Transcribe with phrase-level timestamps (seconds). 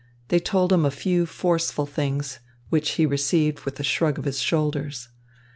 [0.29, 4.39] They told him a few forceful things, which he received with a shrug of his
[4.39, 5.09] shoulders.